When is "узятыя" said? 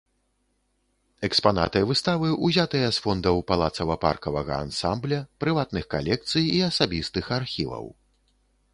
2.47-2.87